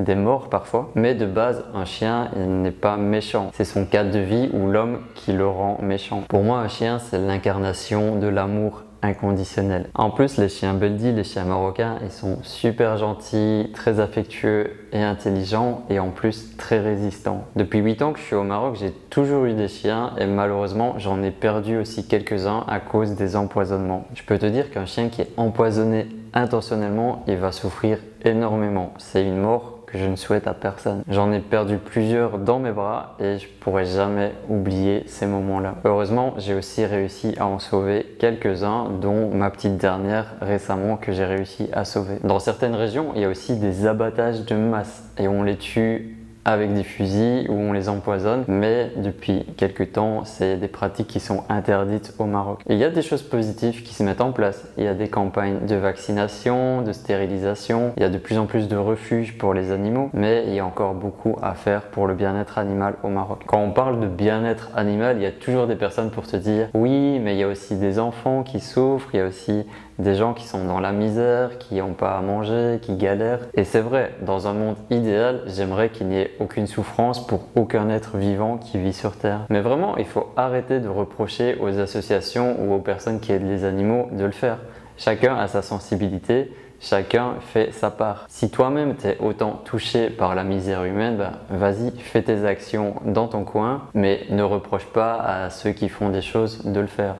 des 0.00 0.14
morts 0.14 0.48
parfois. 0.48 0.90
Mais 0.94 1.14
de 1.14 1.26
base, 1.26 1.64
un 1.74 1.84
chien, 1.84 2.30
il 2.36 2.62
n'est 2.62 2.70
pas 2.70 2.96
méchant. 2.96 3.50
C'est 3.54 3.64
son 3.64 3.84
cadre 3.84 4.10
de 4.10 4.18
vie 4.18 4.50
ou 4.52 4.70
l'homme 4.70 5.00
qui 5.14 5.32
le 5.32 5.46
rend 5.46 5.78
méchant. 5.82 6.22
Pour 6.28 6.42
moi, 6.42 6.58
un 6.58 6.68
chien, 6.68 6.98
c'est 6.98 7.18
l'incarnation 7.18 8.16
de 8.16 8.26
l'amour 8.26 8.82
inconditionnel. 9.02 9.88
En 9.94 10.10
plus, 10.10 10.38
les 10.38 10.48
chiens 10.48 10.74
Beldi, 10.74 11.12
les 11.12 11.24
chiens 11.24 11.44
marocains, 11.44 11.98
ils 12.02 12.10
sont 12.10 12.38
super 12.42 12.96
gentils, 12.96 13.70
très 13.72 14.00
affectueux 14.00 14.72
et 14.92 15.02
intelligents 15.02 15.84
et 15.88 15.98
en 15.98 16.10
plus 16.10 16.56
très 16.56 16.80
résistants. 16.80 17.44
Depuis 17.56 17.78
8 17.78 18.02
ans 18.02 18.12
que 18.12 18.18
je 18.18 18.24
suis 18.24 18.34
au 18.34 18.42
Maroc, 18.42 18.76
j'ai 18.78 18.90
toujours 18.90 19.44
eu 19.44 19.54
des 19.54 19.68
chiens 19.68 20.14
et 20.18 20.26
malheureusement, 20.26 20.94
j'en 20.98 21.22
ai 21.22 21.30
perdu 21.30 21.78
aussi 21.78 22.06
quelques-uns 22.06 22.64
à 22.66 22.80
cause 22.80 23.14
des 23.14 23.36
empoisonnements. 23.36 24.04
Je 24.14 24.22
peux 24.24 24.38
te 24.38 24.46
dire 24.46 24.70
qu'un 24.70 24.86
chien 24.86 25.08
qui 25.08 25.22
est 25.22 25.30
empoisonné 25.36 26.08
intentionnellement, 26.34 27.22
il 27.26 27.36
va 27.36 27.52
souffrir 27.52 27.98
énormément. 28.24 28.92
C'est 28.98 29.24
une 29.24 29.38
mort 29.38 29.77
que 29.90 29.98
je 29.98 30.04
ne 30.04 30.16
souhaite 30.16 30.46
à 30.46 30.54
personne. 30.54 31.02
J'en 31.08 31.32
ai 31.32 31.40
perdu 31.40 31.78
plusieurs 31.78 32.38
dans 32.38 32.58
mes 32.58 32.72
bras 32.72 33.16
et 33.20 33.38
je 33.38 33.48
pourrai 33.60 33.86
jamais 33.86 34.32
oublier 34.48 35.04
ces 35.06 35.26
moments-là. 35.26 35.76
Heureusement, 35.84 36.34
j'ai 36.36 36.54
aussi 36.54 36.84
réussi 36.84 37.34
à 37.38 37.46
en 37.46 37.58
sauver 37.58 38.04
quelques-uns, 38.18 38.90
dont 39.00 39.30
ma 39.34 39.50
petite 39.50 39.76
dernière 39.78 40.34
récemment 40.40 40.96
que 40.96 41.12
j'ai 41.12 41.24
réussi 41.24 41.68
à 41.72 41.84
sauver. 41.84 42.18
Dans 42.22 42.38
certaines 42.38 42.74
régions, 42.74 43.12
il 43.14 43.22
y 43.22 43.24
a 43.24 43.28
aussi 43.28 43.56
des 43.56 43.86
abattages 43.86 44.44
de 44.44 44.54
masse 44.54 45.04
et 45.18 45.28
on 45.28 45.42
les 45.42 45.56
tue 45.56 46.17
avec 46.48 46.72
des 46.72 46.82
fusils 46.82 47.46
où 47.50 47.52
on 47.52 47.74
les 47.74 47.90
empoisonne, 47.90 48.44
mais 48.48 48.90
depuis 48.96 49.44
quelques 49.58 49.92
temps, 49.92 50.24
c'est 50.24 50.56
des 50.56 50.68
pratiques 50.68 51.08
qui 51.08 51.20
sont 51.20 51.44
interdites 51.50 52.14
au 52.18 52.24
Maroc. 52.24 52.62
Et 52.66 52.72
il 52.72 52.78
y 52.78 52.84
a 52.84 52.88
des 52.88 53.02
choses 53.02 53.22
positives 53.22 53.82
qui 53.82 53.92
se 53.92 54.02
mettent 54.02 54.22
en 54.22 54.32
place. 54.32 54.66
Il 54.78 54.84
y 54.84 54.88
a 54.88 54.94
des 54.94 55.08
campagnes 55.08 55.66
de 55.66 55.74
vaccination, 55.74 56.80
de 56.80 56.92
stérilisation, 56.92 57.92
il 57.98 58.02
y 58.02 58.06
a 58.06 58.08
de 58.08 58.16
plus 58.16 58.38
en 58.38 58.46
plus 58.46 58.66
de 58.66 58.76
refuges 58.76 59.36
pour 59.36 59.52
les 59.52 59.72
animaux, 59.72 60.08
mais 60.14 60.44
il 60.46 60.54
y 60.54 60.60
a 60.60 60.64
encore 60.64 60.94
beaucoup 60.94 61.36
à 61.42 61.52
faire 61.52 61.82
pour 61.82 62.06
le 62.06 62.14
bien-être 62.14 62.56
animal 62.56 62.94
au 63.02 63.08
Maroc. 63.08 63.42
Quand 63.46 63.60
on 63.60 63.72
parle 63.72 64.00
de 64.00 64.06
bien-être 64.06 64.70
animal, 64.74 65.18
il 65.18 65.24
y 65.24 65.26
a 65.26 65.32
toujours 65.32 65.66
des 65.66 65.76
personnes 65.76 66.10
pour 66.10 66.26
te 66.26 66.36
dire 66.36 66.68
oui, 66.72 67.18
mais 67.18 67.34
il 67.34 67.40
y 67.40 67.42
a 67.42 67.48
aussi 67.48 67.76
des 67.76 67.98
enfants 67.98 68.42
qui 68.42 68.60
souffrent, 68.60 69.10
il 69.12 69.18
y 69.18 69.22
a 69.22 69.26
aussi 69.26 69.66
des 69.98 70.14
gens 70.14 70.32
qui 70.32 70.46
sont 70.46 70.64
dans 70.64 70.80
la 70.80 70.92
misère, 70.92 71.58
qui 71.58 71.76
n'ont 71.76 71.92
pas 71.92 72.16
à 72.16 72.20
manger, 72.20 72.78
qui 72.80 72.96
galèrent. 72.96 73.40
Et 73.54 73.64
c'est 73.64 73.80
vrai, 73.80 74.14
dans 74.22 74.46
un 74.46 74.52
monde 74.52 74.76
idéal, 74.90 75.42
j'aimerais 75.46 75.90
qu'il 75.90 76.08
n'y 76.08 76.18
ait 76.18 76.30
aucune 76.40 76.66
souffrance 76.66 77.26
pour 77.26 77.40
aucun 77.56 77.88
être 77.90 78.16
vivant 78.16 78.58
qui 78.58 78.78
vit 78.78 78.92
sur 78.92 79.16
Terre. 79.16 79.40
Mais 79.50 79.60
vraiment, 79.60 79.96
il 79.96 80.06
faut 80.06 80.32
arrêter 80.36 80.80
de 80.80 80.88
reprocher 80.88 81.56
aux 81.60 81.78
associations 81.78 82.56
ou 82.60 82.74
aux 82.74 82.80
personnes 82.80 83.20
qui 83.20 83.32
aident 83.32 83.48
les 83.48 83.64
animaux 83.64 84.08
de 84.12 84.24
le 84.24 84.30
faire. 84.32 84.58
Chacun 84.96 85.36
a 85.36 85.46
sa 85.46 85.62
sensibilité, 85.62 86.52
chacun 86.80 87.34
fait 87.40 87.72
sa 87.72 87.90
part. 87.90 88.24
Si 88.28 88.50
toi-même 88.50 88.94
t'es 88.94 89.16
autant 89.20 89.60
touché 89.64 90.10
par 90.10 90.34
la 90.34 90.44
misère 90.44 90.84
humaine, 90.84 91.16
bah, 91.16 91.32
vas-y, 91.50 91.92
fais 91.98 92.22
tes 92.22 92.44
actions 92.44 92.96
dans 93.04 93.28
ton 93.28 93.44
coin, 93.44 93.82
mais 93.94 94.26
ne 94.30 94.42
reproche 94.42 94.86
pas 94.86 95.14
à 95.14 95.50
ceux 95.50 95.70
qui 95.70 95.88
font 95.88 96.08
des 96.08 96.22
choses 96.22 96.64
de 96.64 96.80
le 96.80 96.86
faire. 96.86 97.16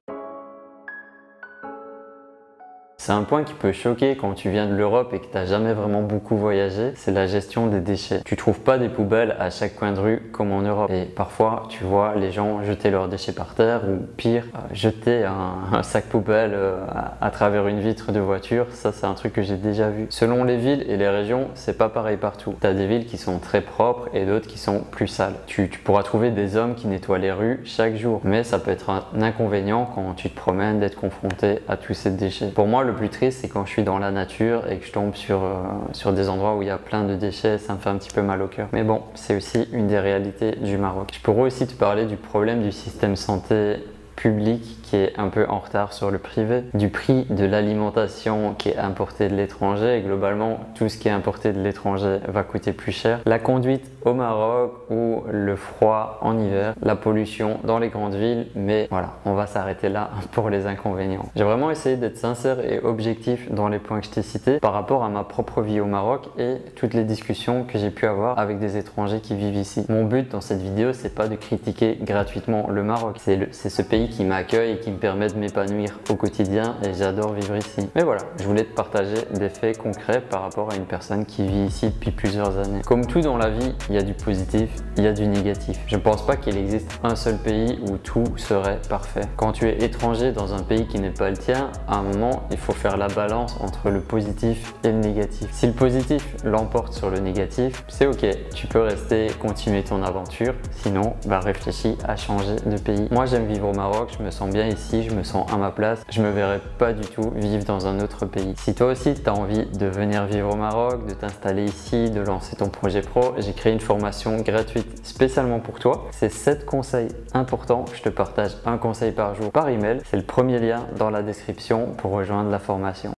C'est 3.09 3.15
un 3.15 3.23
point 3.23 3.43
qui 3.43 3.55
peut 3.55 3.73
choquer 3.73 4.17
quand 4.17 4.35
tu 4.35 4.51
viens 4.51 4.67
de 4.67 4.75
l'Europe 4.75 5.15
et 5.15 5.19
que 5.19 5.25
tu 5.25 5.33
n'as 5.33 5.47
jamais 5.47 5.73
vraiment 5.73 6.03
beaucoup 6.03 6.37
voyagé, 6.37 6.93
c'est 6.95 7.11
la 7.11 7.27
gestion 7.27 7.67
des 7.67 7.81
déchets. 7.81 8.21
Tu 8.23 8.37
trouves 8.37 8.61
pas 8.61 8.77
des 8.77 8.91
poubelles 8.91 9.35
à 9.41 9.49
chaque 9.49 9.77
coin 9.77 9.93
de 9.93 9.99
rue 9.99 10.23
comme 10.31 10.53
en 10.53 10.61
Europe. 10.61 10.91
Et 10.91 11.07
parfois, 11.07 11.63
tu 11.71 11.85
vois 11.85 12.17
les 12.17 12.33
gens 12.33 12.63
jeter 12.65 12.91
leurs 12.91 13.09
déchets 13.09 13.33
par 13.33 13.55
terre 13.55 13.81
ou 13.89 14.05
pire, 14.19 14.45
euh, 14.55 14.59
jeter 14.75 15.25
un, 15.25 15.83
sac 15.83 16.05
poubelle 16.05 16.51
euh, 16.53 16.85
à, 17.23 17.31
travers 17.31 17.67
une 17.67 17.81
vitre 17.81 18.13
de 18.13 18.21
voiture. 18.21 18.67
Ça, 18.73 18.93
c'est 18.93 19.07
un 19.07 19.15
truc 19.15 19.33
que 19.33 19.41
j'ai 19.41 19.57
déjà 19.57 19.89
vu. 19.89 20.05
Selon 20.11 20.45
les 20.45 20.59
villes 20.59 20.85
et 20.87 20.99
les 20.99 21.09
régions, 21.09 21.49
c'est 21.55 21.79
pas 21.79 21.89
pareil 21.89 22.19
partout. 22.19 22.57
Tu 22.61 22.67
as 22.67 22.75
des 22.75 22.87
villes 22.87 23.07
qui 23.07 23.17
sont 23.17 23.39
très 23.39 23.63
propres 23.63 24.11
et 24.13 24.27
d'autres 24.27 24.49
qui 24.49 24.59
sont 24.59 24.81
plus 24.81 25.09
sales. 25.09 25.37
Tu, 25.47 25.71
tu 25.71 25.79
pourras 25.79 26.03
trouver 26.03 26.31
des 26.31 26.57
hommes 26.57 26.75
qui 26.75 26.87
nettoient 26.87 27.17
les 27.17 27.33
rues 27.33 27.63
chaque 27.65 27.97
jour. 27.97 28.21
Mais 28.25 28.45
ça 28.45 28.59
peut 28.59 28.71
être 28.71 28.91
un 28.91 29.23
inconvénient 29.23 29.91
quand 29.95 30.13
tu 30.13 30.29
te 30.29 30.37
promènes 30.37 30.79
d'être 30.79 30.97
confronté 30.97 31.61
à 31.69 31.79
tous 31.79 31.95
ces 31.95 32.11
déchets. 32.11 32.49
Pour 32.49 32.67
moi, 32.67 32.85
le 32.85 32.98
plus 32.99 33.09
triste, 33.09 33.39
c'est 33.41 33.49
quand 33.49 33.65
je 33.65 33.71
suis 33.71 33.85
dans 33.85 33.99
la 33.99 34.11
nature 34.11 34.71
et 34.71 34.79
que 34.79 34.87
je 34.87 34.93
tombe 34.93 35.15
sur, 35.15 35.43
euh, 35.43 35.63
sur 35.93 36.13
des 36.13 36.29
endroits 36.29 36.57
où 36.57 36.63
il 36.63 36.69
y 36.69 36.71
a 36.71 36.79
plein 36.79 37.05
de 37.05 37.15
déchets, 37.15 37.59
ça 37.59 37.75
me 37.75 37.79
fait 37.79 37.89
un 37.89 37.97
petit 37.97 38.11
peu 38.11 38.23
mal 38.23 38.43
au 38.43 38.49
cœur. 38.49 38.69
Mais 38.73 38.83
bon, 38.83 39.03
c'est 39.15 39.37
aussi 39.37 39.69
une 39.73 39.87
des 39.87 39.99
réalités 39.99 40.53
du 40.57 40.77
Maroc. 40.77 41.13
Je 41.15 41.21
pourrais 41.21 41.43
aussi 41.43 41.67
te 41.67 41.75
parler 41.75 42.05
du 42.05 42.17
problème 42.17 42.63
du 42.63 42.73
système 42.73 43.17
santé 43.17 43.77
public 44.17 44.78
qui 44.89 44.97
est 44.97 45.13
un 45.19 45.29
peu 45.29 45.47
en 45.49 45.59
retard 45.59 45.93
sur 45.93 46.11
le 46.11 46.19
privé, 46.19 46.63
du 46.73 46.89
prix 46.89 47.27
de 47.29 47.45
l'alimentation 47.45 48.55
qui 48.57 48.71
est 48.71 48.79
importé 48.79 49.29
de 49.29 49.35
l'étranger 49.35 50.03
globalement 50.05 50.61
tout 50.75 50.89
ce 50.89 50.97
qui 50.97 51.09
est 51.09 51.13
importé 51.13 51.53
de 51.53 51.61
l'étranger 51.61 52.19
va 52.29 52.43
coûter 52.43 52.73
plus 52.73 52.93
cher, 52.93 53.21
la 53.27 53.39
conduite 53.39 53.85
au 54.05 54.15
Maroc 54.15 54.73
ou 54.91 55.23
le 55.31 55.57
froid 55.57 56.19
en 56.23 56.39
hiver, 56.39 56.75
la 56.83 56.97
pollution 56.97 57.59
dans 57.65 57.79
les 57.79 57.89
grandes 57.89 58.15
villes, 58.15 58.47
mais 58.55 58.87
voilà, 58.91 59.15
on 59.25 59.35
va 59.35 59.47
s'arrêter 59.47 59.89
là 59.89 60.11
pour 60.33 60.49
les 60.49 60.67
inconvénients. 60.67 61.27
J'ai 61.37 61.45
vraiment 61.45 61.71
essayé 61.71 61.97
d'être 61.97 62.17
sincère 62.17 62.61
et 62.65 62.81
objectif 62.81 63.51
dans 63.53 63.69
les 63.69 63.79
points 63.79 64.01
que 64.01 64.07
je 64.07 64.11
t'ai 64.11 64.23
cités 64.23 64.61
par 64.61 64.73
rapport 64.73 65.05
à 65.05 65.09
ma 65.09 65.25
propre 65.25 65.63
vie 65.63 65.81
au 65.81 65.87
Maroc 65.87 66.29
et 66.39 66.57
toutes 66.77 66.95
les 66.95 67.05
discussions 67.05 67.65
que 67.65 67.79
j'ai 67.79 67.91
pu 67.91 68.07
avoir 68.07 68.39
avec 68.39 68.59
des 68.59 68.77
étrangers 68.77 69.21
qui 69.21 69.35
vivent 69.35 69.57
ici. 69.57 69.85
Mon 69.89 70.05
but 70.05 70.31
dans 70.31 70.41
cette 70.41 70.63
vidéo, 70.63 70.93
c'est 70.93 71.15
pas 71.15 71.29
de 71.29 71.37
critiquer 71.37 71.99
gratuitement 72.01 72.69
le 72.71 72.83
Maroc, 72.83 73.17
c'est 73.19 73.69
ce 73.69 73.83
pays 73.83 74.09
qui 74.09 74.25
m'accueille 74.25 74.78
qui 74.81 74.91
me 74.91 74.99
permet 74.99 75.29
de 75.29 75.37
m'épanouir 75.37 75.99
au 76.11 76.15
quotidien 76.15 76.77
et 76.85 76.95
j'adore 76.95 77.33
vivre 77.33 77.57
ici. 77.57 77.89
Mais 77.95 78.03
voilà, 78.03 78.23
je 78.39 78.45
voulais 78.45 78.65
te 78.65 78.75
partager 78.75 79.17
des 79.35 79.49
faits 79.49 79.79
concrets 79.79 80.21
par 80.21 80.43
rapport 80.43 80.71
à 80.73 80.77
une 80.77 80.87
personne 80.87 81.25
qui 81.25 81.47
vit 81.47 81.65
ici 81.65 81.87
depuis 81.87 82.11
plusieurs 82.11 82.59
années. 82.59 82.83
Comme 82.87 83.07
tout 83.07 83.21
dans 83.21 83.37
la 83.37 83.51
vie, 83.51 83.75
il 83.89 83.95
y 83.95 83.99
a 83.99 84.03
du 84.03 84.15
positif, 84.15 84.71
il 84.97 85.05
y 85.05 85.07
a 85.07 85.13
du 85.13 85.27
négatif. 85.27 85.79
Je 85.87 85.97
ne 85.97 86.01
pense 86.01 86.25
pas 86.27 86.37
qu'il 86.37 86.57
existe 86.57 86.91
un 87.03 87.17
seul 87.17 87.37
pays 87.39 87.79
où 87.89 87.97
tout 87.97 88.25
serait 88.37 88.81
parfait. 88.89 89.23
Quand 89.37 89.53
tu 89.53 89.67
es 89.69 89.85
étranger 89.85 90.33
dans 90.33 90.55
un 90.55 90.63
pays 90.63 90.87
qui 90.87 90.99
n'est 90.99 91.11
pas 91.11 91.31
le 91.31 91.37
tien, 91.37 91.71
à 91.87 91.99
un 91.99 92.03
moment, 92.03 92.43
il 92.51 92.59
faut 92.59 92.73
faire 92.73 92.97
la 92.97 93.09
balance 93.09 93.57
entre 93.61 93.91
le 93.91 94.01
positif 94.01 94.75
et 94.85 94.89
le 94.89 94.99
négatif. 94.99 95.49
Si 95.53 95.67
le 95.67 95.73
positif 95.73 96.37
l'emporte 96.45 96.93
sur 96.93 97.11
le 97.11 97.19
négatif, 97.19 97.85
c'est 97.89 98.07
ok, 98.07 98.27
tu 98.55 98.67
peux 98.67 98.81
rester, 98.81 99.29
continuer 99.41 99.83
ton 99.83 100.03
aventure. 100.03 100.55
Sinon, 100.73 101.15
bah 101.27 101.41
réfléchis 101.41 101.97
à 102.07 102.17
changer 102.17 102.57
de 102.67 102.79
pays. 102.79 103.09
Moi, 103.11 103.27
j'aime 103.27 103.47
vivre 103.47 103.69
au 103.69 103.73
Maroc, 103.73 104.11
je 104.19 104.23
me 104.23 104.31
sens 104.31 104.49
bien 104.69 104.77
ici, 104.77 105.03
je 105.03 105.15
me 105.15 105.23
sens 105.23 105.51
à 105.53 105.57
ma 105.57 105.71
place. 105.71 106.03
Je 106.11 106.21
me 106.23 106.31
verrais 106.31 106.61
pas 106.79 106.93
du 106.93 107.07
tout 107.07 107.31
vivre 107.35 107.65
dans 107.65 107.87
un 107.87 108.01
autre 108.01 108.27
pays. 108.27 108.55
Si 108.57 108.75
toi 108.75 108.89
aussi 108.89 109.15
tu 109.15 109.29
as 109.29 109.35
envie 109.35 109.67
de 109.67 109.87
venir 109.87 110.27
vivre 110.27 110.53
au 110.53 110.57
Maroc, 110.57 111.07
de 111.07 111.15
t'installer 111.15 111.65
ici, 111.65 112.11
de 112.11 112.21
lancer 112.21 112.57
ton 112.57 112.69
projet 112.69 113.01
pro, 113.01 113.35
j'ai 113.39 113.53
créé 113.53 113.73
une 113.73 113.81
formation 113.81 114.37
gratuite 114.39 115.07
spécialement 115.07 115.61
pour 115.61 115.79
toi. 115.79 116.07
C'est 116.11 116.31
7 116.31 116.67
conseils 116.67 117.09
importants. 117.35 117.85
Je 117.95 118.03
te 118.03 118.09
partage 118.09 118.53
un 118.67 118.79
conseil 118.79 119.13
par 119.13 119.35
jour 119.35 119.51
par 119.51 119.69
email. 119.69 120.01
C'est 120.11 120.17
le 120.17 120.25
premier 120.25 120.59
lien 120.59 120.87
dans 120.99 121.11
la 121.11 121.23
description 121.23 121.87
pour 121.97 122.13
rejoindre 122.13 122.51
la 122.51 122.59
formation. 122.59 123.13